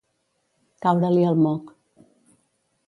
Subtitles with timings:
[0.85, 1.71] Caure-li el moc.